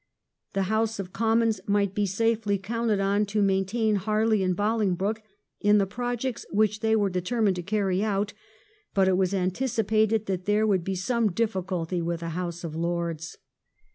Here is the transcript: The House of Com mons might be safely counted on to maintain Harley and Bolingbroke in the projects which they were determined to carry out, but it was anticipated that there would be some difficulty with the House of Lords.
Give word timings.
The 0.53 0.63
House 0.63 0.97
of 0.97 1.13
Com 1.13 1.41
mons 1.41 1.59
might 1.67 1.93
be 1.93 2.07
safely 2.07 2.57
counted 2.57 2.99
on 2.99 3.23
to 3.27 3.39
maintain 3.43 3.97
Harley 3.97 4.41
and 4.41 4.55
Bolingbroke 4.57 5.21
in 5.59 5.77
the 5.77 5.85
projects 5.85 6.43
which 6.49 6.79
they 6.79 6.95
were 6.95 7.07
determined 7.11 7.57
to 7.57 7.61
carry 7.61 8.03
out, 8.03 8.33
but 8.95 9.07
it 9.07 9.15
was 9.15 9.31
anticipated 9.35 10.25
that 10.25 10.45
there 10.45 10.65
would 10.65 10.83
be 10.83 10.95
some 10.95 11.31
difficulty 11.31 12.01
with 12.01 12.21
the 12.21 12.29
House 12.29 12.63
of 12.63 12.75
Lords. 12.75 13.37